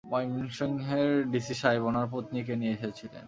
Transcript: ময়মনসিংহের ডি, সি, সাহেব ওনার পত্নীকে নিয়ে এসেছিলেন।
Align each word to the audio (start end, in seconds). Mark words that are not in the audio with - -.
ময়মনসিংহের 0.03 1.11
ডি, 1.31 1.39
সি, 1.45 1.53
সাহেব 1.61 1.83
ওনার 1.85 2.07
পত্নীকে 2.13 2.53
নিয়ে 2.55 2.75
এসেছিলেন। 2.77 3.19